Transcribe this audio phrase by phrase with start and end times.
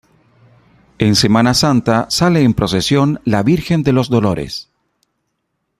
[0.97, 4.71] En Semana Santa sale en procesión la Virgen de los Dolores.